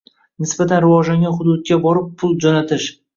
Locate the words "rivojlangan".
0.85-1.35